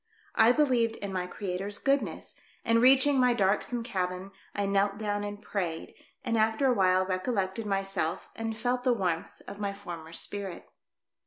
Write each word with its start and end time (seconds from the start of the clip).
I 0.33 0.51
believed 0.51 0.95
in 0.95 1.13
my 1.13 1.27
Creators 1.27 1.77
goodness, 1.77 2.33
and 2.65 2.81
reaching 2.81 3.19
my 3.19 3.35
dark 3.35 3.63
some 3.63 3.83
cabin, 3.83 4.31
I 4.55 4.65
knelt 4.65 4.97
down 4.97 5.23
and 5.23 5.39
prayed, 5.39 5.93
and 6.25 6.39
after 6.39 6.65
awhile 6.65 7.05
recollected 7.05 7.67
myself 7.67 8.27
and 8.35 8.57
felt 8.57 8.83
the 8.83 8.93
warmth 8.93 9.43
of 9.47 9.59
my 9.59 9.73
former 9.73 10.11
spirit. 10.11 10.67